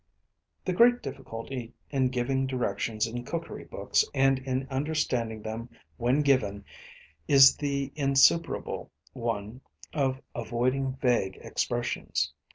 The 0.65 0.73
great 0.73 1.03
difficulty 1.03 1.75
in 1.91 2.09
giving 2.09 2.47
directions 2.47 3.05
in 3.05 3.23
cookery 3.23 3.65
books, 3.65 4.03
and 4.15 4.39
in 4.39 4.67
understanding 4.71 5.43
them 5.43 5.69
when 5.97 6.23
given, 6.23 6.65
is 7.27 7.55
the 7.55 7.93
insuperable 7.95 8.89
one 9.13 9.61
of 9.93 10.19
avoiding 10.33 10.93
vague 10.95 11.37
expressions. 11.41 12.33